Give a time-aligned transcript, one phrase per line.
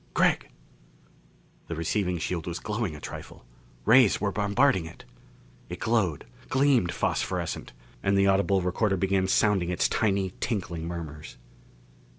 [0.15, 0.49] "Gregg!"
[1.67, 3.45] The receiving shield was glowing a trifle.
[3.85, 5.05] Rays were bombarding it!
[5.69, 11.37] It glowed, gleamed phosphorescent, and the audible recorder began sounding its tiny tinkling murmurs.